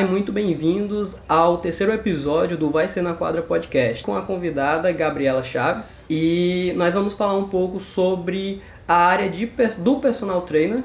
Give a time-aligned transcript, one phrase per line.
[0.00, 4.22] Olá e muito bem-vindos ao terceiro episódio do Vai Ser na Quadra Podcast, com a
[4.22, 6.06] convidada Gabriela Chaves.
[6.08, 9.44] E nós vamos falar um pouco sobre a área de,
[9.76, 10.82] do personal trainer,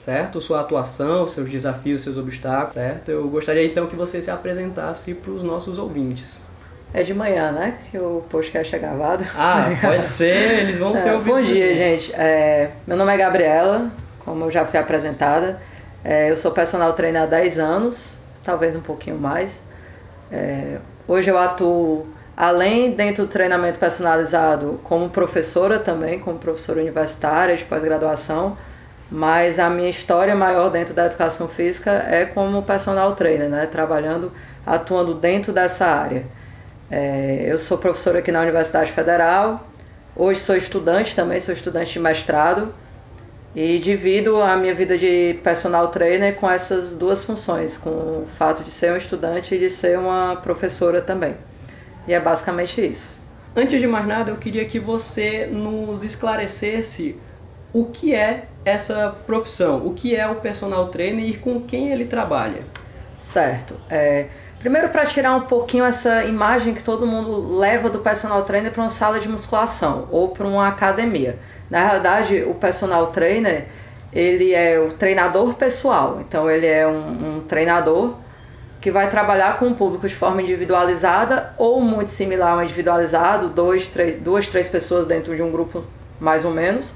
[0.00, 0.40] certo?
[0.40, 3.08] Sua atuação, seus desafios, seus obstáculos, certo?
[3.08, 6.42] Eu gostaria então que você se apresentasse para os nossos ouvintes.
[6.92, 7.78] É de manhã, né?
[7.92, 9.24] Que o podcast é gravado.
[9.36, 11.38] Ah, pode ser, eles vão ser é, ouvidos.
[11.38, 12.12] Bom dia, gente.
[12.16, 13.92] É, meu nome é Gabriela,
[14.24, 15.62] como eu já fui apresentada.
[16.02, 18.15] É, eu sou personal trainer há 10 anos,
[18.46, 19.60] talvez um pouquinho mais.
[20.30, 22.06] É, hoje eu atuo,
[22.36, 28.56] além dentro do treinamento personalizado, como professora também, como professora universitária de pós-graduação,
[29.10, 33.66] mas a minha história maior dentro da educação física é como personal trainer, né?
[33.66, 34.32] trabalhando,
[34.64, 36.24] atuando dentro dessa área.
[36.88, 39.60] É, eu sou professora aqui na Universidade Federal,
[40.14, 42.72] hoje sou estudante também, sou estudante de mestrado
[43.56, 48.62] e divido a minha vida de personal trainer com essas duas funções, com o fato
[48.62, 51.34] de ser um estudante e de ser uma professora também.
[52.06, 53.16] E é basicamente isso.
[53.56, 57.18] Antes de mais nada, eu queria que você nos esclarecesse
[57.72, 62.04] o que é essa profissão, o que é o personal trainer e com quem ele
[62.04, 62.62] trabalha.
[63.16, 63.80] Certo.
[63.88, 64.26] É,
[64.58, 68.82] primeiro, para tirar um pouquinho essa imagem que todo mundo leva do personal trainer para
[68.82, 71.38] uma sala de musculação ou para uma academia.
[71.70, 73.66] Na realidade, o personal trainer
[74.12, 76.18] ele é o treinador pessoal.
[76.20, 78.14] Então, ele é um, um treinador
[78.80, 83.88] que vai trabalhar com o público de forma individualizada ou muito similar ao individualizado, dois,
[83.88, 85.84] três, duas, três pessoas dentro de um grupo
[86.20, 86.94] mais ou menos.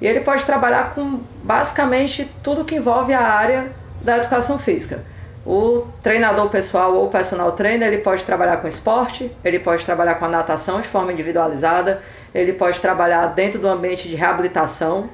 [0.00, 5.04] E ele pode trabalhar com basicamente tudo que envolve a área da educação física.
[5.44, 10.24] O treinador pessoal ou personal trainer, ele pode trabalhar com esporte, ele pode trabalhar com
[10.24, 12.00] a natação de forma individualizada,
[12.32, 15.10] ele pode trabalhar dentro do ambiente de reabilitação,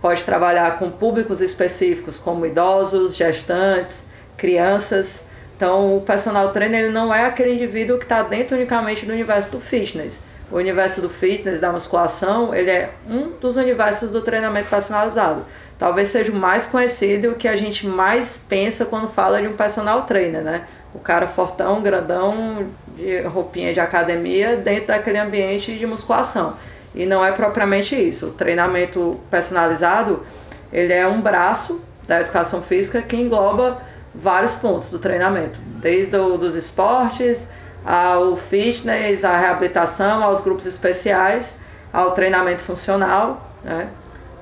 [0.00, 4.06] pode trabalhar com públicos específicos como idosos, gestantes,
[4.36, 5.28] crianças.
[5.56, 9.52] Então, o personal trainer ele não é aquele indivíduo que está dentro unicamente do universo
[9.52, 10.20] do fitness.
[10.50, 15.44] O universo do fitness, da musculação, ele é um dos universos do treinamento personalizado.
[15.78, 19.46] Talvez seja o mais conhecido e o que a gente mais pensa quando fala de
[19.46, 20.66] um personal trainer, né?
[20.94, 26.56] O cara fortão, grandão, de roupinha de academia dentro daquele ambiente de musculação.
[26.94, 28.28] E não é propriamente isso.
[28.28, 30.24] O treinamento personalizado,
[30.72, 33.82] ele é um braço da educação física que engloba
[34.14, 37.48] vários pontos do treinamento, desde os esportes,
[37.90, 41.58] ao fitness, à reabilitação, aos grupos especiais,
[41.90, 43.88] ao treinamento funcional, né?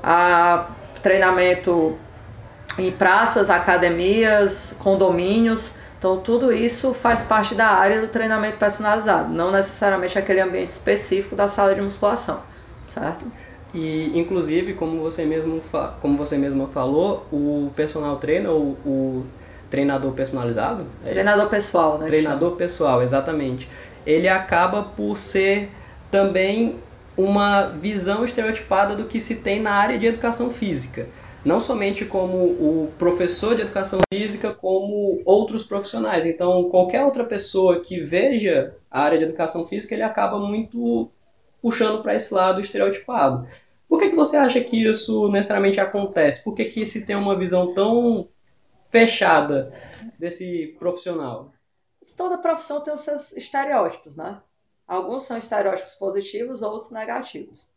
[0.03, 0.67] a
[1.01, 1.97] treinamento
[2.77, 5.75] em praças, academias, condomínios.
[5.97, 11.37] Então, tudo isso faz parte da área do treinamento personalizado, não necessariamente aquele ambiente específico
[11.37, 12.43] da sala de musculação,
[12.89, 13.25] certo?
[13.73, 15.63] E, inclusive, como você mesmo,
[16.01, 19.27] como você mesma falou, o personal trainer, o, o
[19.71, 20.87] treinador personalizado?
[21.05, 22.07] É treinador pessoal, né?
[22.07, 23.69] Treinador pessoal, exatamente.
[24.07, 25.71] Ele acaba por ser
[26.11, 26.77] também
[27.17, 31.07] uma visão estereotipada do que se tem na área de educação física
[31.47, 36.27] não somente como o professor de educação física, como outros profissionais.
[36.27, 41.09] Então, qualquer outra pessoa que veja a área de educação física, ele acaba muito
[41.63, 43.47] puxando para esse lado estereotipado.
[43.89, 46.43] Por que, que você acha que isso necessariamente acontece?
[46.43, 48.27] Por que, que se tem uma visão tão
[48.91, 49.73] fechada
[50.19, 51.53] desse profissional?
[52.17, 54.41] Toda profissão tem os seus estereótipos, né?
[54.87, 57.69] Alguns são estereótipos positivos, outros negativos.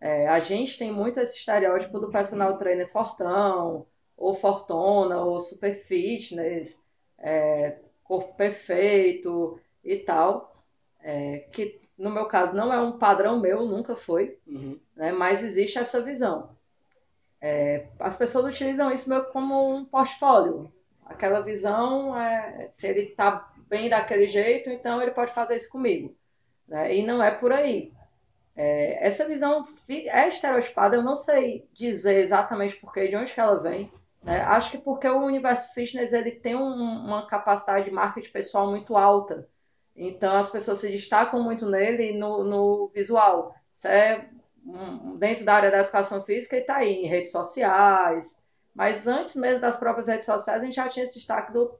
[0.00, 3.86] É, a gente tem muito esse estereótipo do personal trainer fortão,
[4.16, 6.80] ou fortona, ou super fitness,
[7.18, 10.54] é, corpo perfeito e tal,
[11.00, 14.78] é, que no meu caso não é um padrão meu, nunca foi, uhum.
[14.96, 16.56] né, mas existe essa visão.
[17.40, 20.72] É, as pessoas utilizam isso meio como um portfólio.
[21.04, 26.14] Aquela visão, é, se ele está bem daquele jeito, então ele pode fazer isso comigo.
[26.66, 26.96] Né?
[26.96, 27.92] E não é por aí.
[28.56, 33.62] É, essa visão é estereotipada, eu não sei dizer exatamente porquê, de onde que ela
[33.62, 33.90] vem.
[34.22, 34.40] Né?
[34.40, 36.74] Acho que porque o universo fitness ele tem um,
[37.06, 39.48] uma capacidade de marketing pessoal muito alta.
[39.94, 43.54] Então as pessoas se destacam muito nele no, no visual.
[43.72, 44.28] Isso é
[44.68, 48.44] um, dentro da área da educação física e está aí em redes sociais.
[48.74, 51.74] Mas antes mesmo das próprias redes sociais, a gente já tinha esse destaque do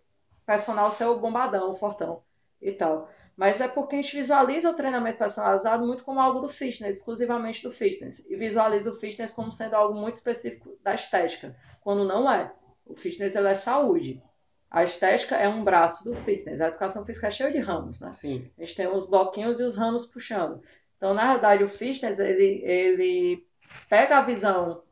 [0.46, 2.22] personal ser o bombadão, o fortão
[2.60, 3.08] e tal
[3.38, 7.62] mas é porque a gente visualiza o treinamento personalizado muito como algo do fitness, exclusivamente
[7.62, 12.28] do fitness, e visualiza o fitness como sendo algo muito específico da estética, quando não
[12.28, 12.52] é.
[12.84, 14.20] O fitness é saúde.
[14.68, 16.60] A estética é um braço do fitness.
[16.60, 18.12] A educação física é cheia de ramos, né?
[18.12, 18.50] Sim.
[18.58, 20.60] A gente tem os bloquinhos e os ramos puxando.
[20.98, 23.48] Então, na verdade, o fitness ele, ele
[23.88, 24.82] pega a visão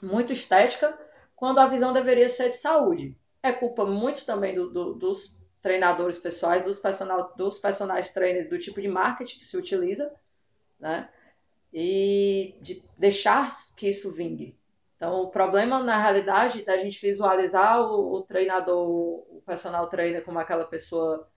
[0.00, 0.98] muito estética
[1.36, 3.16] quando a visão deveria ser de saúde.
[3.42, 8.58] É culpa muito também do, do, dos treinadores pessoais, dos, personal, dos personagens trainers, do
[8.58, 10.10] tipo de marketing que se utiliza,
[10.78, 11.08] né?
[11.72, 14.56] E de deixar que isso vingue.
[14.96, 20.38] Então, o problema, na realidade, da gente visualizar o, o treinador, o personal trainer como
[20.38, 21.29] aquela pessoa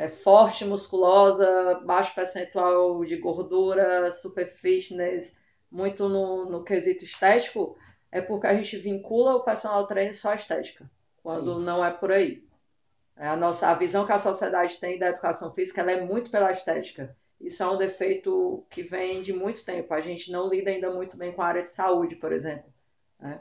[0.00, 5.38] é, forte, musculosa, baixo percentual de gordura, super fitness,
[5.70, 7.76] muito no, no quesito estético,
[8.10, 10.90] é porque a gente vincula o personal trainer só à estética,
[11.22, 11.64] quando Sim.
[11.66, 12.42] não é por aí.
[13.14, 16.30] É a nossa a visão que a sociedade tem da educação física ela é muito
[16.30, 17.14] pela estética.
[17.38, 19.92] Isso é um defeito que vem de muito tempo.
[19.92, 22.72] A gente não lida ainda muito bem com a área de saúde, por exemplo.
[23.18, 23.38] Né?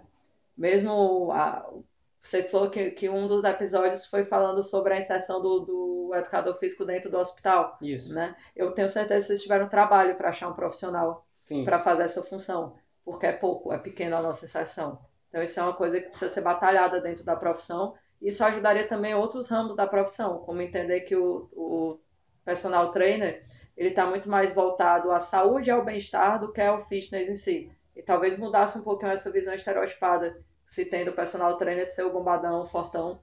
[0.57, 1.71] Mesmo a,
[2.19, 6.53] você falou que, que, um dos episódios foi falando sobre a inserção do, do educador
[6.55, 7.77] físico dentro do hospital.
[7.81, 8.13] Isso.
[8.13, 8.35] Né?
[8.55, 11.25] Eu tenho certeza que vocês tiveram trabalho para achar um profissional
[11.63, 14.99] para fazer essa função, porque é pouco, é pequeno a nossa inserção.
[15.29, 17.95] Então, isso é uma coisa que precisa ser batalhada dentro da profissão.
[18.21, 21.99] Isso ajudaria também outros ramos da profissão, como entender que o, o
[22.43, 23.45] personal trainer
[23.77, 27.35] ele está muito mais voltado à saúde e ao bem-estar do que ao fitness em
[27.35, 27.71] si.
[27.95, 30.37] E talvez mudasse um pouquinho essa visão estereotipada
[30.69, 33.19] se tem do personal trainer de ser o bombadão, o fortão,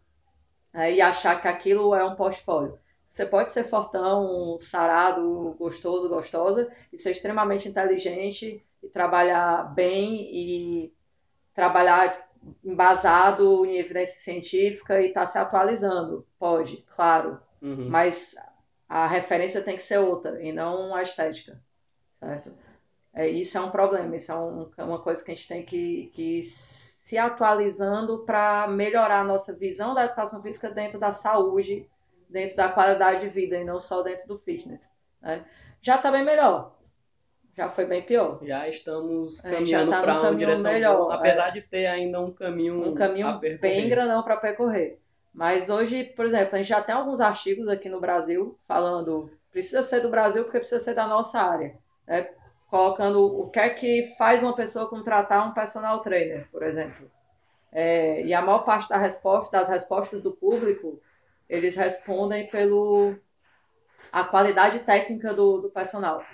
[0.74, 2.76] é, e achar que aquilo é um portfólio.
[3.06, 10.92] Você pode ser fortão, sarado, gostoso, gostosa, e ser extremamente inteligente e trabalhar bem e
[11.54, 12.28] trabalhar
[12.64, 16.26] embasado em evidência científica e estar tá se atualizando.
[16.40, 17.40] Pode, claro.
[17.62, 17.88] Uhum.
[17.88, 18.34] Mas
[18.88, 21.62] a referência tem que ser outra e não a estética,
[22.10, 22.52] certo?
[23.14, 26.10] É, isso é um problema, isso é um, uma coisa que a gente tem que,
[26.12, 26.40] que
[27.06, 31.88] se atualizando para melhorar a nossa visão da educação física dentro da saúde,
[32.28, 34.90] dentro da qualidade de vida e não só dentro do fitness.
[35.22, 35.44] Né?
[35.80, 36.74] Já está bem melhor,
[37.56, 38.40] já foi bem pior.
[38.42, 41.52] Já estamos caminhando tá para uma direção melhor, boa, apesar é.
[41.52, 44.98] de ter ainda um caminho um caminho bem grandão para percorrer.
[45.32, 49.80] Mas hoje, por exemplo, a gente já tem alguns artigos aqui no Brasil falando precisa
[49.80, 51.78] ser do Brasil porque precisa ser da nossa área.
[52.04, 52.28] Né?
[52.68, 57.10] Colocando o que é que faz uma pessoa contratar um personal trainer, por exemplo.
[57.72, 61.00] É, e a maior parte da resposta, das respostas do público,
[61.48, 63.14] eles respondem pelo
[64.12, 66.24] a qualidade técnica do, do personal.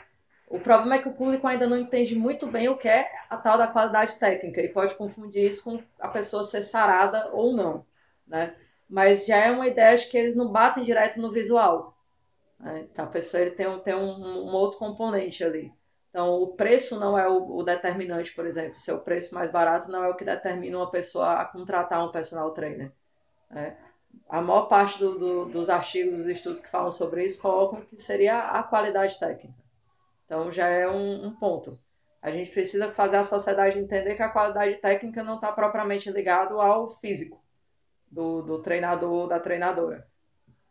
[0.46, 3.38] O problema é que o público ainda não entende muito bem o que é a
[3.38, 7.86] tal da qualidade técnica e pode confundir isso com a pessoa ser sarada ou não,
[8.26, 8.54] né?
[8.88, 11.96] mas já é uma ideia de que eles não batem direto no visual.
[12.60, 12.86] Né?
[12.92, 15.72] Então, a pessoa ele tem, tem um, um, outro componente ali.
[16.12, 18.78] Então, o preço não é o, o, determinante, por exemplo.
[18.78, 22.06] Se é o preço mais barato, não é o que determina uma pessoa a contratar
[22.06, 22.92] um personal trainer.
[23.50, 23.78] Né?
[24.28, 27.96] A maior parte do, do, dos artigos, dos estudos que falam sobre isso, colocam que
[27.96, 29.58] seria a qualidade técnica.
[30.26, 31.78] Então, já é um, um ponto.
[32.20, 36.60] A gente precisa fazer a sociedade entender que a qualidade técnica não está propriamente ligado
[36.60, 37.42] ao físico
[38.10, 40.06] do, do treinador da treinadora.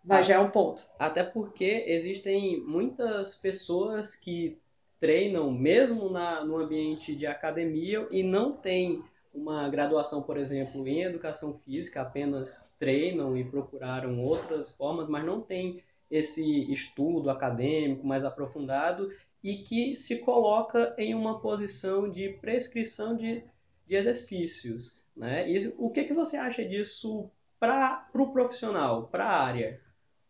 [0.03, 0.87] Mas já é um ponto.
[0.99, 4.60] Até porque existem muitas pessoas que
[5.01, 9.03] treinam mesmo na, no ambiente de academia e não têm
[9.33, 15.41] uma graduação, por exemplo, em educação física, apenas treinam e procuraram outras formas, mas não
[15.41, 19.11] tem esse estudo acadêmico mais aprofundado
[19.43, 23.43] e que se coloca em uma posição de prescrição de,
[23.87, 25.01] de exercícios.
[25.15, 25.49] Né?
[25.49, 27.27] E o que, que você acha disso
[27.59, 29.81] para o pro profissional, para a área?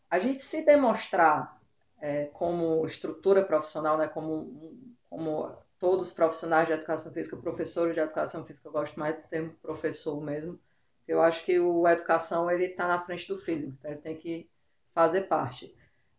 [0.09, 1.60] A gente se demonstrar
[2.01, 4.75] é, como estrutura profissional, né, como,
[5.09, 9.21] como todos os profissionais de educação física, professores de educação física, eu gosto mais do
[9.29, 10.59] termo professor mesmo,
[11.07, 14.49] eu acho que o educação ele está na frente do físico, então ele tem que
[14.93, 15.75] fazer parte.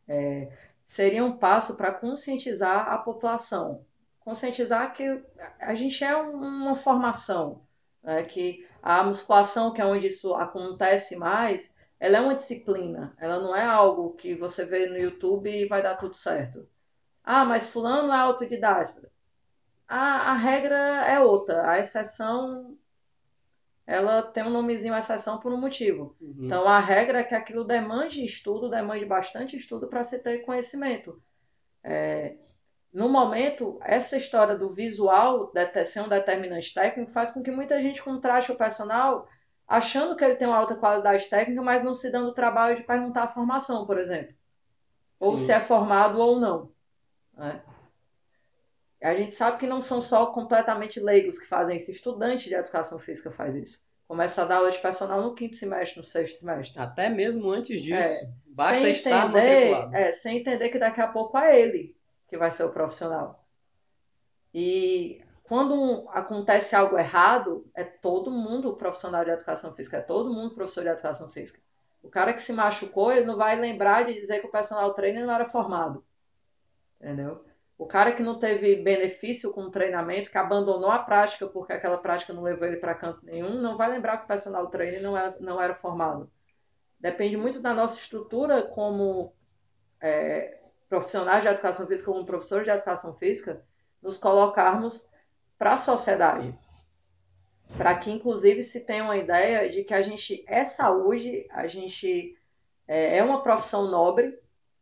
[0.06, 3.84] É, seria um passo para conscientizar a população,
[4.20, 5.22] conscientizar que
[5.58, 7.62] a gente é uma formação,
[8.02, 11.71] né, que a musculação, que é onde isso acontece mais,
[12.02, 15.80] ela é uma disciplina, ela não é algo que você vê no YouTube e vai
[15.80, 16.68] dar tudo certo.
[17.22, 19.08] Ah, mas fulano é autodidata.
[19.86, 22.76] A, a regra é outra, a exceção
[23.86, 26.16] ela tem um nomezinho exceção por um motivo.
[26.20, 26.46] Uhum.
[26.46, 31.22] Então a regra é que aquilo demande estudo, demande bastante estudo para se ter conhecimento.
[31.84, 32.34] É,
[32.92, 35.52] no momento, essa história do visual
[35.84, 39.28] ser um determinante técnico faz com que muita gente contraste o personal
[39.72, 42.82] achando que ele tem uma alta qualidade técnica, mas não se dando o trabalho de
[42.82, 44.34] perguntar a formação, por exemplo.
[45.18, 45.46] Ou Sim.
[45.46, 46.70] se é formado ou não.
[47.32, 47.62] Né?
[49.02, 51.90] A gente sabe que não são só completamente leigos que fazem isso.
[51.90, 53.82] Estudante de educação física faz isso.
[54.06, 56.78] Começa a dar aula de personal no quinto semestre, no sexto semestre.
[56.78, 57.96] Até mesmo antes disso.
[57.96, 61.96] É, basta sem estar entender, é, sem entender que daqui a pouco é ele
[62.28, 63.42] que vai ser o profissional.
[64.52, 70.54] E quando acontece algo errado, é todo mundo profissional de educação física, é todo mundo
[70.54, 71.60] professor de educação física.
[72.02, 75.24] O cara que se machucou, ele não vai lembrar de dizer que o personal trainer
[75.24, 76.04] não era formado.
[77.00, 77.44] Entendeu?
[77.76, 81.98] O cara que não teve benefício com o treinamento, que abandonou a prática porque aquela
[81.98, 85.16] prática não levou ele para canto nenhum, não vai lembrar que o personal trainer não
[85.16, 86.30] era, não era formado.
[86.98, 89.32] Depende muito da nossa estrutura como
[90.00, 93.64] é, profissionais de educação física, como professores de educação física,
[94.00, 95.12] nos colocarmos
[95.62, 96.52] para a sociedade.
[97.76, 102.36] Para que, inclusive, se tenha uma ideia de que a gente é saúde, a gente
[102.88, 104.36] é, é uma profissão nobre.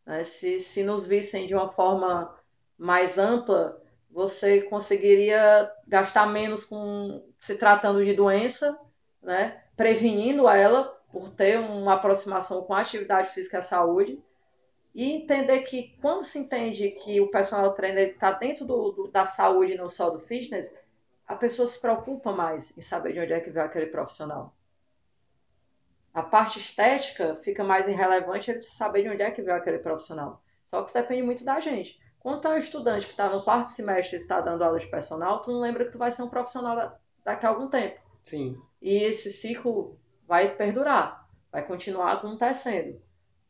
[0.06, 0.24] Né?
[0.24, 2.34] Se, se nos vissem de uma forma
[2.78, 8.80] mais ampla, você conseguiria gastar menos com se tratando de doença,
[9.22, 9.62] né?
[9.76, 14.18] prevenindo ela por ter uma aproximação com a atividade física e a saúde,
[14.94, 19.24] e entender que quando se entende que o personal trainer está dentro do, do, da
[19.24, 20.76] saúde, não só do fitness,
[21.26, 24.54] a pessoa se preocupa mais em saber de onde é que veio aquele profissional.
[26.12, 29.78] A parte estética fica mais irrelevante ele precisa saber de onde é que veio aquele
[29.78, 30.42] profissional.
[30.64, 32.00] Só que isso depende muito da gente.
[32.18, 34.88] Quando tu é um estudante que está no quarto semestre e está dando aula de
[34.88, 38.00] personal, tu não lembra que tu vai ser um profissional daqui a algum tempo.
[38.22, 38.60] Sim.
[38.82, 43.00] E esse ciclo vai perdurar, vai continuar acontecendo.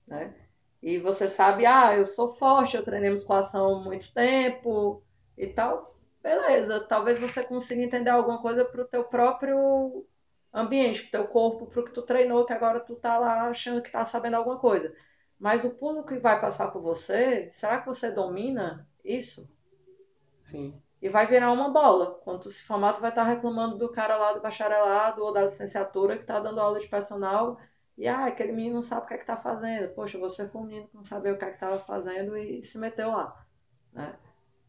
[0.07, 0.35] Né?
[0.83, 5.03] E você sabe, ah, eu sou forte, eu treinei musculação há muito tempo
[5.37, 5.93] e tal.
[6.23, 10.07] Beleza, talvez você consiga entender alguma coisa para o teu próprio
[10.53, 13.49] ambiente, para o teu corpo, para o que tu treinou, que agora tu tá lá
[13.49, 14.95] achando que tá sabendo alguma coisa.
[15.39, 19.51] Mas o público que vai passar por você, será que você domina isso?
[20.41, 20.75] Sim.
[21.01, 22.19] E vai virar uma bola.
[22.25, 25.33] Quando tu se formar, tu vai estar tá reclamando do cara lá do bacharelado ou
[25.33, 27.59] da licenciatura que está dando aula de personal
[28.01, 29.93] e ah, aquele menino não sabe o que é que tá fazendo.
[29.95, 32.63] Poxa, você foi um menino que não sabia o que é que estava fazendo e
[32.63, 33.47] se meteu lá.
[33.93, 34.15] Né?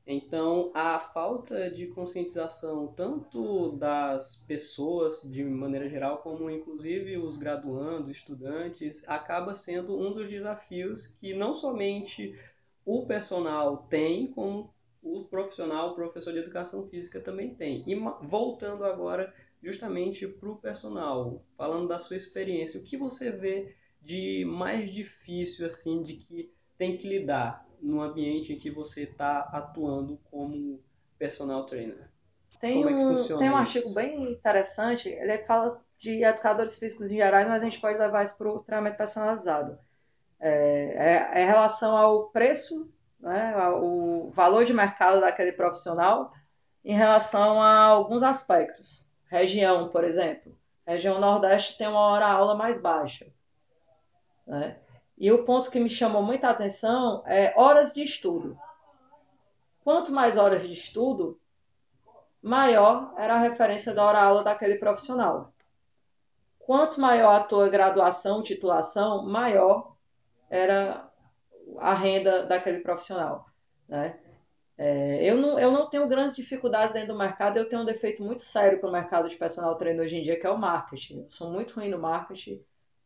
[0.06, 8.10] Então, a falta de conscientização, tanto das pessoas de maneira geral, como inclusive os graduandos,
[8.10, 12.38] estudantes, acaba sendo um dos desafios que não somente
[12.86, 17.82] o personal tem, como o profissional, o professor de educação física também tem.
[17.88, 23.76] E voltando agora justamente para o personal, falando da sua experiência, o que você vê
[24.02, 29.40] de mais difícil assim, de que tem que lidar no ambiente em que você está
[29.40, 30.80] atuando como
[31.18, 32.10] personal trainer?
[32.60, 37.12] Tem Como um, é que tem um artigo bem interessante, ele fala de educadores físicos
[37.12, 39.78] em geral, mas a gente pode levar isso para o treinamento personalizado.
[40.40, 46.34] É, é, é relação ao preço, né, o valor de mercado daquele profissional
[46.84, 50.54] em relação a alguns aspectos região, por exemplo.
[50.86, 53.28] região Nordeste tem uma hora aula mais baixa.
[54.46, 54.78] Né?
[55.18, 58.60] E o ponto que me chamou muita atenção é horas de estudo.
[59.86, 61.40] Quanto mais horas de estudo,
[62.42, 65.54] maior era a referência da hora-aula daquele profissional.
[66.60, 69.96] Quanto maior a tua graduação, titulação, maior
[70.50, 71.10] era
[71.80, 73.46] a renda daquele profissional.
[73.88, 74.20] Né?
[74.84, 78.24] É, eu, não, eu não tenho grandes dificuldades dentro do mercado, eu tenho um defeito
[78.24, 81.20] muito sério para o mercado de personal trainer hoje em dia, que é o marketing.
[81.20, 82.60] Eu sou muito ruim no marketing,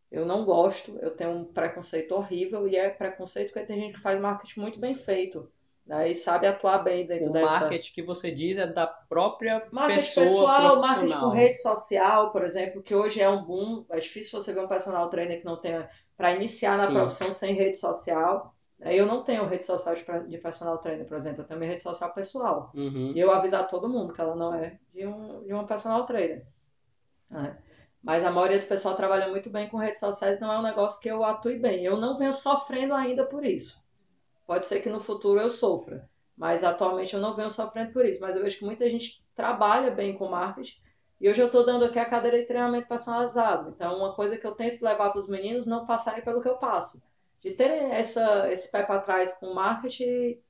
[0.10, 4.00] eu não gosto, eu tenho um preconceito horrível, e é preconceito porque tem gente que
[4.00, 5.52] faz marketing muito bem feito.
[5.86, 7.46] Né, e sabe atuar bem dentro o dessa...
[7.46, 12.32] O marketing que você diz é da própria marketing pessoa pessoal, marketing com rede social,
[12.32, 13.86] por exemplo, que hoje é um boom.
[13.92, 16.94] É difícil você ver um personal trainer que não tenha para iniciar na Sim.
[16.94, 18.55] profissão sem rede social.
[18.80, 19.96] Eu não tenho rede social
[20.28, 22.72] de personal trainer, por exemplo, eu tenho minha rede social pessoal.
[22.76, 23.14] Uhum.
[23.16, 26.46] E eu avisar todo mundo que ela não é de, um, de uma personal trainer.
[27.32, 27.56] É.
[28.04, 31.02] Mas a maioria do pessoal trabalha muito bem com redes sociais, não é um negócio
[31.02, 31.84] que eu atue bem.
[31.84, 33.84] Eu não venho sofrendo ainda por isso.
[34.46, 38.22] Pode ser que no futuro eu sofra, mas atualmente eu não venho sofrendo por isso.
[38.22, 40.80] Mas eu vejo que muita gente trabalha bem com marketing
[41.20, 43.70] e hoje eu estou dando aqui a cadeira de treinamento personalizado.
[43.70, 46.58] Então, uma coisa que eu tento levar para os meninos não passarem pelo que eu
[46.58, 47.15] passo
[47.46, 50.42] de ter essa, esse pé para trás com marketing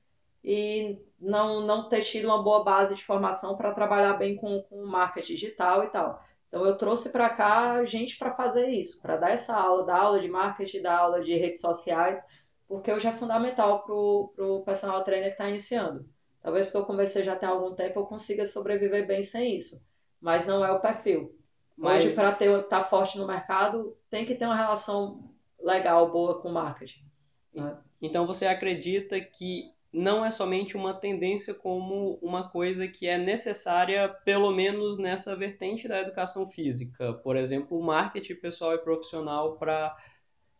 [0.42, 4.82] e não, não ter tido uma boa base de formação para trabalhar bem com, com
[4.86, 6.24] marketing digital e tal.
[6.48, 10.20] Então eu trouxe para cá gente para fazer isso, para dar essa aula, dar aula
[10.20, 12.18] de marketing, dar aula de redes sociais,
[12.66, 16.08] porque hoje é fundamental para o personal trainer que está iniciando.
[16.40, 19.86] Talvez porque eu comecei já tem algum tempo eu consiga sobreviver bem sem isso,
[20.18, 21.36] mas não é o perfil.
[21.76, 22.06] Mas...
[22.06, 26.50] Hoje, para estar tá forte no mercado, tem que ter uma relação legal, boa com
[26.50, 27.04] marketing.
[27.52, 27.78] Né?
[28.00, 34.08] Então você acredita que não é somente uma tendência como uma coisa que é necessária,
[34.24, 37.14] pelo menos nessa vertente da educação física.
[37.14, 39.96] Por exemplo, o marketing pessoal e profissional para.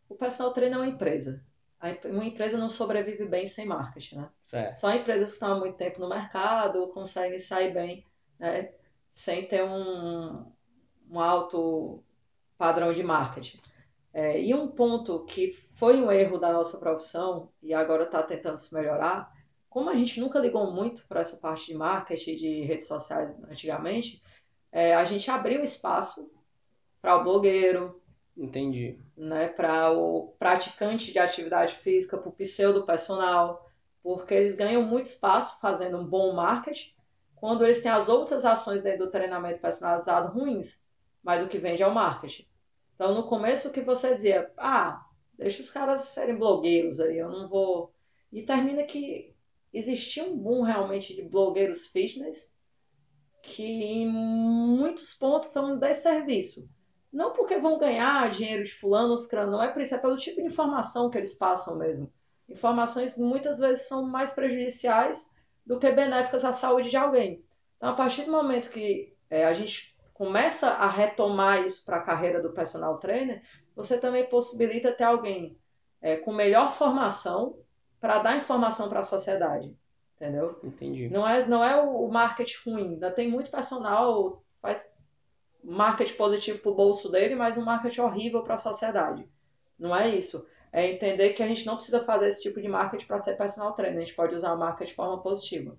[0.08, 1.44] O personal treino é uma empresa.
[2.06, 4.30] Uma empresa não sobrevive bem sem marketing, né?
[4.40, 4.72] Certo.
[4.72, 8.04] Só empresas que estão há muito tempo no mercado conseguem sair bem,
[8.38, 8.72] né?
[9.10, 10.50] Sem ter um,
[11.10, 12.02] um alto
[12.56, 13.60] padrão de marketing.
[14.16, 18.56] É, e um ponto que foi um erro da nossa profissão e agora está tentando
[18.56, 19.30] se melhorar,
[19.68, 24.22] como a gente nunca ligou muito para essa parte de marketing de redes sociais antigamente,
[24.72, 26.32] é, a gente abriu espaço
[27.02, 28.00] para o blogueiro,
[28.34, 28.98] Entendi.
[29.14, 33.70] Né, para o praticante de atividade física, para o pseudo personal,
[34.02, 36.94] porque eles ganham muito espaço fazendo um bom marketing,
[37.34, 40.86] quando eles têm as outras ações dentro do treinamento personalizado ruins,
[41.22, 42.46] mas o que vende é o marketing.
[42.96, 45.06] Então, no começo, o que você dizia, ah,
[45.38, 47.92] deixa os caras serem blogueiros aí, eu não vou.
[48.32, 49.34] E termina que
[49.72, 52.56] existia um boom realmente de blogueiros fitness
[53.42, 56.68] que em muitos pontos são desserviço.
[57.12, 60.16] Não porque vão ganhar dinheiro de fulano ou ciclano, não é por isso, é pelo
[60.16, 62.12] tipo de informação que eles passam mesmo.
[62.48, 67.44] Informações muitas vezes são mais prejudiciais do que benéficas à saúde de alguém.
[67.76, 72.02] Então, a partir do momento que é, a gente começa a retomar isso para a
[72.02, 73.42] carreira do personal trainer,
[73.74, 75.58] você também possibilita ter alguém
[76.00, 77.58] é, com melhor formação
[78.00, 79.76] para dar informação para a sociedade.
[80.16, 80.58] Entendeu?
[80.64, 81.10] Entendi.
[81.10, 82.88] Não é, não é o marketing ruim.
[82.94, 84.96] Ainda tem muito personal, faz
[85.62, 89.28] marketing positivo para o bolso dele, mas um marketing horrível para a sociedade.
[89.78, 90.48] Não é isso.
[90.72, 93.74] É entender que a gente não precisa fazer esse tipo de marketing para ser personal
[93.74, 93.98] trainer.
[93.98, 95.76] A gente pode usar a marca de forma positiva.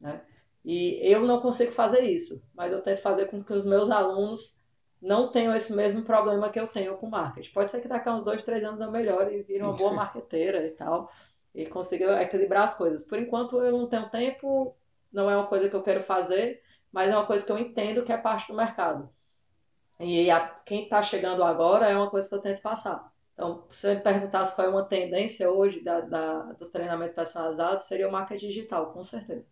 [0.00, 0.20] Né?
[0.64, 4.62] E eu não consigo fazer isso, mas eu tento fazer com que os meus alunos
[5.00, 7.52] não tenham esse mesmo problema que eu tenho com marketing.
[7.52, 9.92] Pode ser que daqui a uns dois, três anos eu melhore e vire uma boa
[9.94, 11.10] marqueteira e tal,
[11.52, 13.04] e consiga equilibrar as coisas.
[13.04, 14.76] Por enquanto eu não tenho tempo,
[15.12, 18.04] não é uma coisa que eu quero fazer, mas é uma coisa que eu entendo
[18.04, 19.10] que é parte do mercado.
[19.98, 23.12] E a, quem está chegando agora é uma coisa que eu tento passar.
[23.34, 27.80] Então, se você me perguntasse qual é uma tendência hoje da, da, do treinamento personalizado,
[27.80, 29.48] seria o marketing digital, com certeza.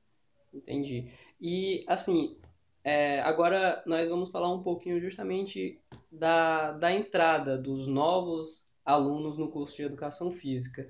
[0.52, 1.10] Entendi.
[1.40, 2.36] E, assim,
[2.82, 5.78] é, agora nós vamos falar um pouquinho justamente
[6.10, 10.88] da, da entrada dos novos alunos no curso de Educação Física.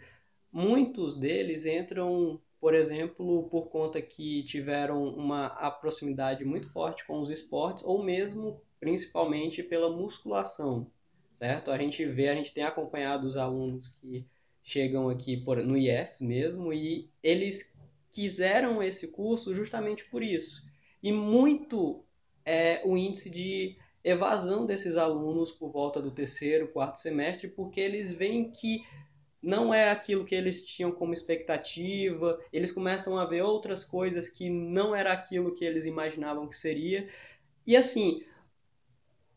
[0.53, 7.31] Muitos deles entram, por exemplo, por conta que tiveram uma proximidade muito forte com os
[7.31, 10.91] esportes ou mesmo principalmente pela musculação,
[11.33, 11.71] certo?
[11.71, 14.27] A gente vê, a gente tem acompanhado os alunos que
[14.63, 17.80] chegam aqui por, no IEFs mesmo e eles
[18.11, 20.63] quiseram esse curso justamente por isso.
[21.03, 22.05] E muito
[22.45, 28.13] é o índice de evasão desses alunos por volta do terceiro, quarto semestre, porque eles
[28.13, 28.85] veem que
[29.43, 34.51] não é aquilo que eles tinham como expectativa, eles começam a ver outras coisas que
[34.51, 37.09] não era aquilo que eles imaginavam que seria.
[37.67, 38.23] E assim,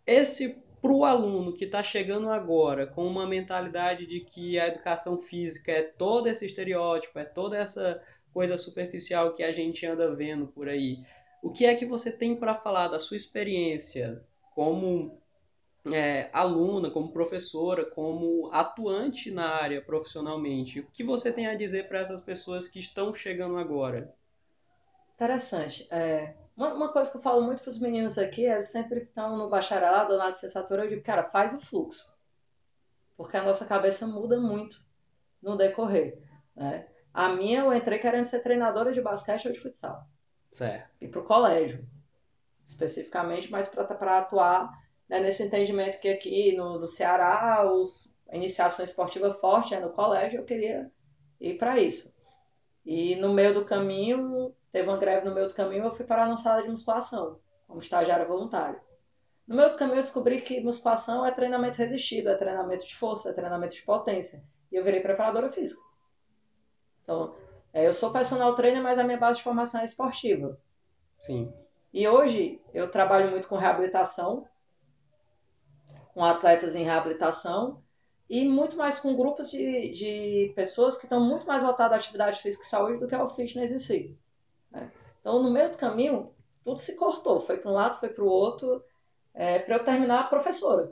[0.05, 5.17] esse para o aluno que está chegando agora com uma mentalidade de que a educação
[5.17, 8.03] física é todo esse estereótipo, é toda essa
[8.33, 11.03] coisa superficial que a gente anda vendo por aí,
[11.41, 14.23] o que é que você tem para falar da sua experiência
[14.55, 15.21] como
[15.91, 20.79] é, aluna, como professora, como atuante na área profissionalmente?
[20.79, 24.15] O que você tem a dizer para essas pessoas que estão chegando agora?
[25.15, 25.87] Interessante.
[25.91, 29.37] É, uma, uma, coisa que eu falo muito para os meninos aqui, eles sempre estão
[29.37, 32.17] no bacharelado ou na licenciatura, eu digo, cara, faz o fluxo.
[33.17, 34.83] Porque a nossa cabeça muda muito
[35.41, 36.21] no decorrer.
[36.55, 36.87] Né?
[37.13, 40.07] A minha, eu entrei querendo ser treinadora de basquete ou de futsal.
[40.49, 40.89] Certo.
[40.99, 41.87] E para o colégio,
[42.65, 44.71] especificamente, mas para atuar
[45.07, 49.91] né, nesse entendimento que aqui no, no Ceará, os, a iniciação esportiva forte é no
[49.91, 50.91] colégio, eu queria
[51.39, 52.15] ir para isso.
[52.85, 56.25] E no meio do caminho, teve uma greve no meio do caminho, eu fui parar
[56.25, 58.81] numa sala de musculação, como estagiário voluntário.
[59.47, 63.29] No meio do caminho, eu descobri que musculação é treinamento resistido, é treinamento de força,
[63.29, 64.43] é treinamento de potência.
[64.71, 65.92] E eu virei preparadora física.
[67.03, 67.35] Então,
[67.71, 70.57] é, eu sou personal trainer, mas a minha base de formação é esportiva.
[71.19, 71.53] Sim.
[71.93, 74.47] E hoje eu trabalho muito com reabilitação,
[76.13, 77.81] com atletas em reabilitação
[78.29, 82.41] e muito mais com grupos de, de pessoas que estão muito mais voltadas à atividade
[82.41, 84.17] física e saúde do que ao fitness em si.
[84.71, 84.91] Né?
[85.19, 87.39] Então, no meio do caminho, tudo se cortou.
[87.39, 88.83] Foi para um lado, foi para o outro,
[89.33, 90.91] é, para eu terminar professora,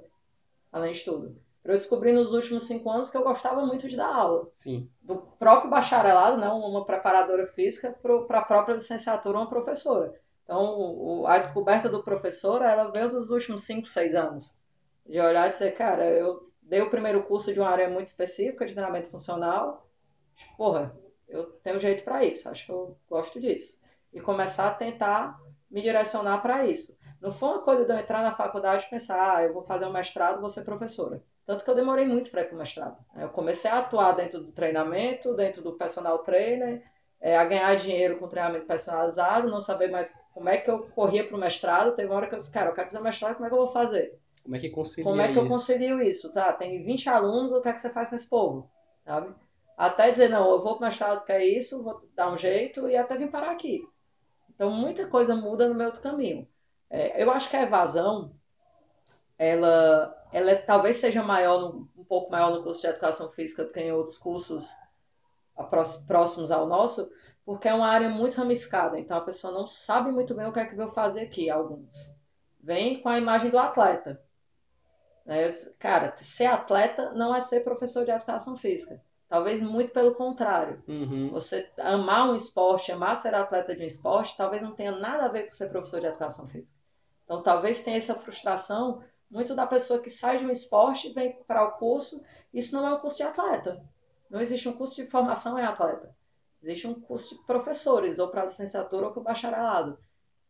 [0.71, 1.41] além de tudo.
[1.63, 4.49] Eu descobrir nos últimos cinco anos que eu gostava muito de dar aula.
[4.51, 4.89] Sim.
[5.01, 7.95] Do próprio bacharelado, né, uma preparadora física,
[8.27, 10.19] para a própria licenciatura, uma professora.
[10.43, 14.59] Então, o, a descoberta do professor, ela veio dos últimos cinco, seis anos.
[15.05, 18.65] De olhar e dizer, cara, eu dei o primeiro curso de uma área muito específica,
[18.65, 19.85] de treinamento funcional.
[20.57, 20.95] Porra,
[21.27, 23.83] eu tenho jeito para isso, acho que eu gosto disso.
[24.11, 26.99] E começar a tentar me direcionar para isso.
[27.21, 29.85] Não foi uma coisa de eu entrar na faculdade e pensar, ah, eu vou fazer
[29.85, 31.23] um mestrado, vou ser professora.
[31.51, 32.97] Tanto que eu demorei muito para ir para o mestrado.
[33.13, 36.81] Eu comecei a atuar dentro do treinamento, dentro do personal trainer,
[37.19, 41.27] é, a ganhar dinheiro com treinamento personalizado, não saber mais como é que eu corria
[41.27, 41.93] para o mestrado.
[41.93, 43.59] Teve uma hora que eu disse, cara, eu quero fazer mestrado, como é que eu
[43.59, 44.17] vou fazer?
[44.41, 46.31] Como é que concilia Como é que eu concilio isso?
[46.31, 48.71] Tá, tem 20 alunos, o que é que você faz com esse povo?
[49.03, 49.35] Sabe?
[49.75, 52.87] Até dizer, não, eu vou para o mestrado que é isso, vou dar um jeito
[52.87, 53.85] e até vir parar aqui.
[54.55, 56.47] Então, muita coisa muda no meu caminho.
[56.89, 58.31] É, eu acho que a evasão,
[59.37, 63.73] ela, ela é, talvez seja maior, um pouco maior no curso de educação física do
[63.73, 64.69] que em outros cursos
[66.07, 67.11] próximos ao nosso,
[67.45, 68.97] porque é uma área muito ramificada.
[68.97, 72.15] Então, a pessoa não sabe muito bem o que é que eu fazer aqui, alguns.
[72.61, 74.21] Vem com a imagem do atleta.
[75.25, 75.47] É,
[75.79, 79.01] cara, ser atleta não é ser professor de educação física.
[79.27, 80.83] Talvez muito pelo contrário.
[80.87, 81.29] Uhum.
[81.31, 85.29] Você amar um esporte, amar ser atleta de um esporte, talvez não tenha nada a
[85.29, 86.79] ver com ser professor de educação física.
[87.23, 91.63] Então, talvez tenha essa frustração muito da pessoa que sai de um esporte vem para
[91.63, 92.23] o curso.
[92.53, 93.83] Isso não é um curso de atleta.
[94.29, 96.13] Não existe um curso de formação em atleta.
[96.61, 99.97] Existe um curso de professores, ou para licenciatura ou para bacharelado.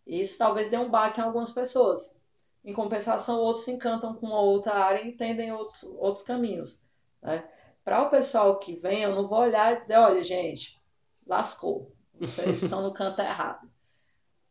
[0.05, 2.25] E isso talvez dê um baque em algumas pessoas.
[2.65, 6.89] Em compensação, outros se encantam com uma outra área e entendem outros, outros caminhos.
[7.21, 7.47] Né?
[7.83, 10.81] Para o pessoal que vem, eu não vou olhar e dizer, olha, gente,
[11.25, 11.91] lascou.
[12.19, 13.69] Vocês estão no canto errado.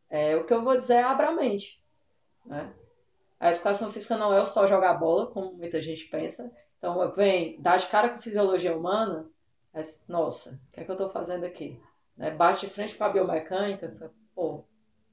[0.08, 1.84] É, o que eu vou dizer é abra a mente.
[2.44, 2.72] Né?
[3.40, 6.54] A educação física não é só jogar bola, como muita gente pensa.
[6.76, 9.26] Então, vem, dá de cara com fisiologia humana,
[9.72, 11.80] é, nossa, o que é que eu estou fazendo aqui?
[12.16, 12.30] Né?
[12.30, 14.64] Bate de frente com a biomecânica, pô,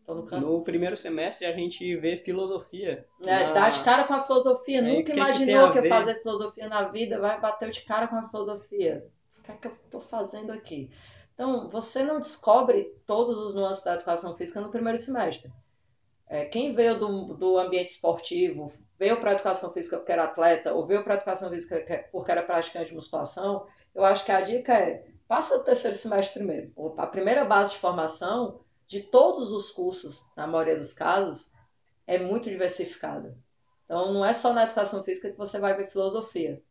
[0.07, 3.05] no, no, primeiro semestre a gente vê filosofia.
[3.23, 3.53] É, na...
[3.53, 4.79] dá de cara com a filosofia.
[4.79, 8.07] É, Nunca que imaginou que, que ia fazer filosofia na vida, vai bater de cara
[8.07, 9.05] com a filosofia.
[9.37, 10.89] O que é que eu estou fazendo aqui?
[11.33, 15.51] Então, você não descobre todos os nuances da educação física no primeiro semestre.
[16.29, 20.73] É, quem veio do, do ambiente esportivo, veio para a educação física porque era atleta,
[20.73, 24.41] ou veio para a educação física porque era praticante de musculação, eu acho que a
[24.41, 26.71] dica é passa o terceiro semestre primeiro.
[26.97, 31.51] A primeira base de formação de todos os cursos, na maioria dos casos,
[32.05, 33.37] é muito diversificada.
[33.85, 36.61] Então, não é só na educação física que você vai ver filosofia.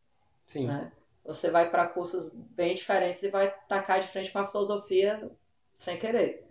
[0.47, 0.67] Sim.
[0.67, 0.93] Né?
[1.25, 5.31] Você vai para cursos bem diferentes e vai tacar de frente com a filosofia
[5.75, 6.46] sem querer.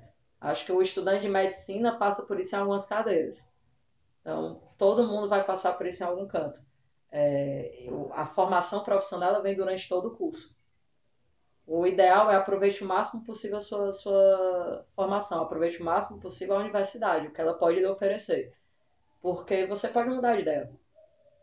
[0.46, 3.52] Acho que o estudante de medicina passa por isso em algumas cadeiras.
[4.22, 6.60] Então, todo mundo vai passar por isso em algum canto.
[7.12, 10.56] É, a formação profissional vem durante todo o curso.
[11.66, 16.56] O ideal é aproveite o máximo possível a sua, sua formação, aproveite o máximo possível
[16.56, 18.54] a universidade, o que ela pode lhe oferecer.
[19.22, 20.72] Porque você pode mudar de ideia.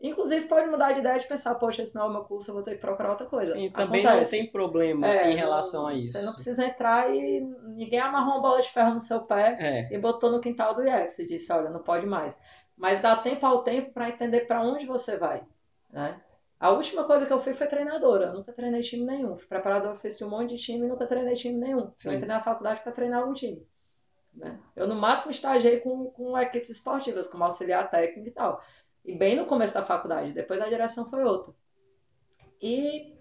[0.01, 2.55] Inclusive, pode mudar de ideia de pensar, poxa, esse não é o meu curso, eu
[2.55, 3.53] vou ter que procurar outra coisa.
[3.53, 4.35] Sim, também Acontece.
[4.35, 6.17] não tem problema é, em relação a isso.
[6.17, 9.95] Você não precisa entrar e ninguém amarrou uma bola de ferro no seu pé é.
[9.95, 12.37] e botou no quintal do IEF e disse, olha, não pode mais.
[12.75, 15.43] Mas dá tempo ao tempo para entender para onde você vai.
[15.89, 16.19] Né?
[16.59, 18.27] A última coisa que eu fui foi treinadora.
[18.27, 19.37] Eu nunca treinei time nenhum.
[19.37, 21.91] Fui preparador, fiz um monte de time e nunca treinei time nenhum.
[21.97, 22.09] Sim.
[22.09, 23.67] Eu entrei na faculdade para treinar algum time.
[24.33, 24.57] Né?
[24.75, 28.61] Eu, no máximo, estagiei com, com equipes esportivas, como auxiliar técnico e tal.
[29.05, 30.31] E bem no começo da faculdade.
[30.31, 31.53] Depois a direção foi outra.
[32.61, 33.13] E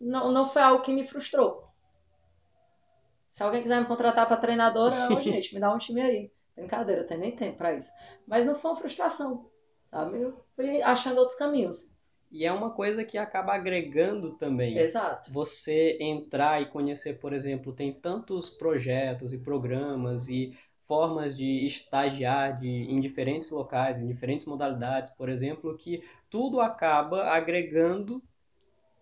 [0.00, 1.64] não, não foi algo que me frustrou.
[3.28, 6.32] Se alguém quiser me contratar para treinadora, oh, gente, me dá um time aí.
[6.54, 7.90] Brincadeira, tem nem tempo para isso.
[8.26, 9.50] Mas não foi uma frustração,
[9.86, 10.20] sabe?
[10.20, 11.96] Eu fui achando outros caminhos.
[12.30, 14.76] E é uma coisa que acaba agregando também.
[14.76, 15.32] Exato.
[15.32, 20.56] Você entrar e conhecer, por exemplo, tem tantos projetos e programas e
[20.86, 27.24] formas de estagiar de, em diferentes locais, em diferentes modalidades, por exemplo, que tudo acaba
[27.24, 28.22] agregando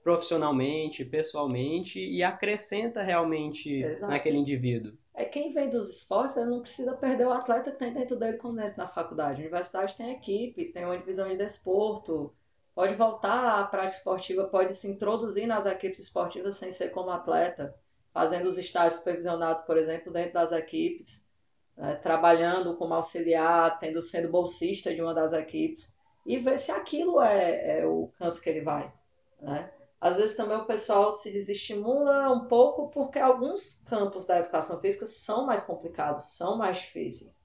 [0.03, 4.13] profissionalmente, pessoalmente e acrescenta realmente Exato.
[4.13, 4.93] naquele indivíduo.
[5.15, 8.61] É quem vem dos esportes, não precisa perder o atleta que tem dentro dele quando
[8.61, 9.41] entra na faculdade.
[9.41, 12.33] A universidade tem equipe, tem uma divisão de desporto,
[12.75, 17.75] pode voltar à prática esportiva, pode se introduzir nas equipes esportivas sem ser como atleta,
[18.13, 21.27] fazendo os estágios supervisionados, por exemplo, dentro das equipes,
[21.77, 27.21] né, trabalhando como auxiliar, tendo sendo bolsista de uma das equipes, e ver se aquilo
[27.21, 28.93] é, é o canto que ele vai.
[29.41, 29.71] Né?
[30.01, 35.07] Às vezes também o pessoal se desestimula um pouco porque alguns campos da educação física
[35.07, 37.41] são mais complicados, são mais difíceis.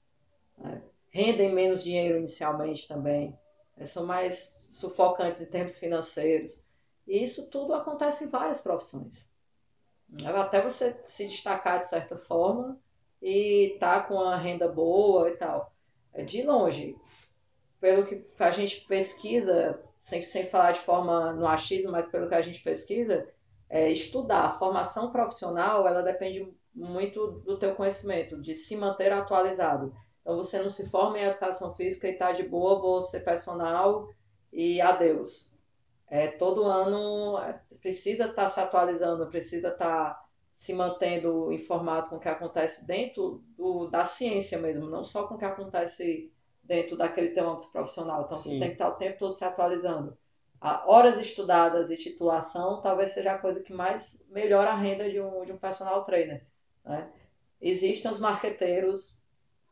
[0.56, 0.82] Né?
[1.10, 3.36] Rendem menos dinheiro inicialmente também,
[3.76, 3.84] né?
[3.84, 4.38] são mais
[4.78, 6.62] sufocantes em termos financeiros.
[7.06, 9.30] E isso tudo acontece em várias profissões.
[10.36, 12.78] Até você se destacar de certa forma
[13.20, 15.72] e tá com a renda boa e tal.
[16.12, 16.96] É de longe,
[17.80, 22.34] pelo que a gente pesquisa, sem, sem falar de forma no achismo, mas pelo que
[22.34, 23.28] a gente pesquisa,
[23.68, 24.58] é estudar.
[24.58, 29.94] Formação profissional, ela depende muito do teu conhecimento, de se manter atualizado.
[30.20, 34.08] Então, você não se forma em educação física e tá de boa, vou ser personal
[34.52, 35.56] e adeus.
[36.06, 40.27] É, todo ano é, precisa estar tá se atualizando, precisa estar tá
[40.58, 45.36] se mantendo informado com o que acontece dentro do, da ciência mesmo, não só com
[45.36, 46.32] o que acontece
[46.64, 48.24] dentro daquele teu âmbito profissional.
[48.24, 48.54] Então Sim.
[48.54, 50.18] você tem que estar o tempo todo se atualizando.
[50.60, 55.20] A horas estudadas e titulação talvez seja a coisa que mais melhora a renda de
[55.20, 56.44] um, de um personal trainer.
[56.84, 57.08] Né?
[57.62, 59.22] Existem os marqueteiros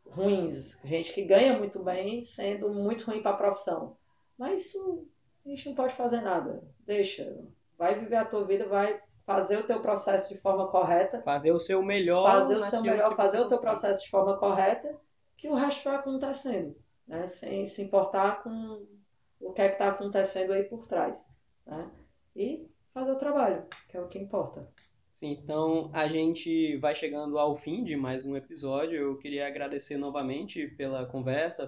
[0.09, 3.97] ruins, gente que ganha muito bem sendo muito ruim para a profissão.
[4.39, 5.05] Mas isso
[5.45, 6.63] a gente não pode fazer nada.
[6.87, 7.45] Deixa.
[7.77, 11.21] Vai viver a tua vida, vai fazer o teu processo de forma correta.
[11.23, 12.31] Fazer o seu melhor.
[12.31, 14.97] Fazer o seu melhor, fazer o teu processo de forma correta,
[15.37, 16.77] que o resto vai acontecendo.
[17.07, 17.27] Né?
[17.27, 18.87] Sem se importar com
[19.41, 21.35] o que é que está acontecendo aí por trás.
[21.67, 21.91] Né?
[22.37, 24.67] E fazer o trabalho, que é o que importa.
[25.13, 28.97] Sim, então a gente vai chegando ao fim de mais um episódio.
[28.97, 31.67] Eu queria agradecer novamente pela conversa,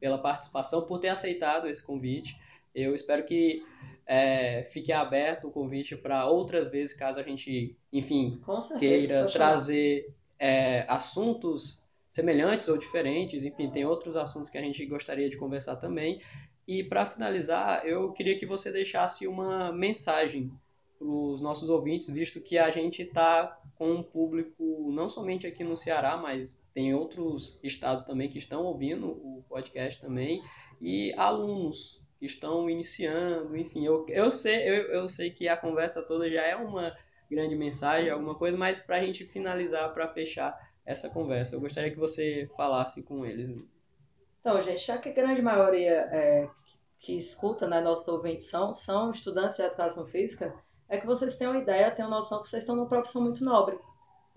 [0.00, 2.36] pela participação, por ter aceitado esse convite.
[2.74, 3.62] Eu espero que
[4.06, 10.14] é, fique aberto o convite para outras vezes, caso a gente, enfim, certeza, queira trazer
[10.38, 13.44] é, assuntos semelhantes ou diferentes.
[13.44, 16.20] Enfim, tem outros assuntos que a gente gostaria de conversar também.
[16.66, 20.50] E para finalizar, eu queria que você deixasse uma mensagem
[20.98, 25.64] para os nossos ouvintes, visto que a gente está com um público não somente aqui
[25.64, 30.42] no Ceará, mas tem outros estados também que estão ouvindo o podcast também,
[30.80, 36.30] e alunos estão iniciando, enfim, eu, eu, sei, eu, eu sei que a conversa toda
[36.30, 36.96] já é uma
[37.30, 41.90] grande mensagem, alguma coisa, mas para a gente finalizar, para fechar essa conversa, eu gostaria
[41.90, 43.50] que você falasse com eles.
[44.40, 46.48] Então, gente, já que a grande maioria é,
[46.98, 50.54] que escuta, né, nossos ouvintes são, são estudantes de educação física,
[50.88, 53.78] é que vocês tenham ideia, tenham noção que vocês estão numa profissão muito nobre.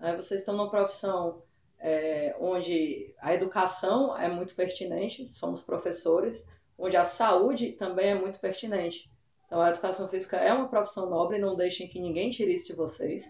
[0.00, 0.16] Né?
[0.16, 1.42] Vocês estão numa profissão
[1.78, 8.38] é, onde a educação é muito pertinente, somos professores, onde a saúde também é muito
[8.38, 9.10] pertinente.
[9.46, 12.74] Então, a educação física é uma profissão nobre, não deixem que ninguém tire isso de
[12.74, 13.24] vocês.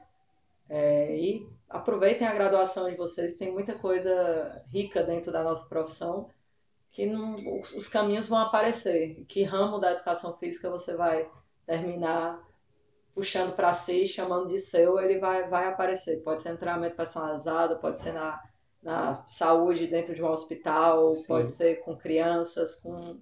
[0.68, 6.28] É, e aproveitem a graduação de vocês, tem muita coisa rica dentro da nossa profissão
[6.90, 9.24] que não, os caminhos vão aparecer.
[9.28, 11.28] Que ramo da educação física você vai
[11.66, 12.42] terminar
[13.14, 16.22] puxando para si, chamando de seu, ele vai, vai aparecer.
[16.22, 18.42] Pode ser em treinamento personalizado, pode ser na,
[18.82, 21.26] na saúde dentro de um hospital, Sim.
[21.26, 23.18] pode ser com crianças, com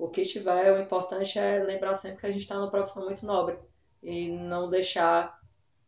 [0.00, 0.72] o que tiver.
[0.72, 3.58] O importante é lembrar sempre que a gente está numa profissão muito nobre
[4.02, 5.38] e não deixar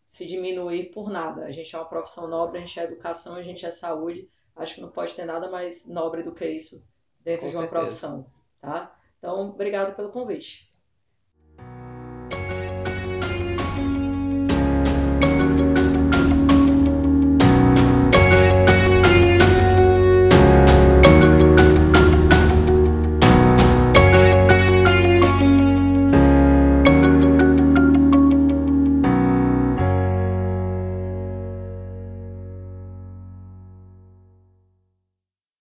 [0.07, 1.47] se diminuir por nada.
[1.47, 4.31] A gente é uma profissão nobre, a gente é educação, a gente é saúde.
[4.55, 6.87] Acho que não pode ter nada mais nobre do que isso
[7.21, 7.69] dentro com de uma certeza.
[7.69, 8.95] profissão, tá?
[9.19, 10.72] Então, obrigado pelo convite.